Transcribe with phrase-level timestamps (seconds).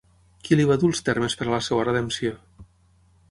[0.47, 2.33] Qui li va dur els termes per a la seva redempció?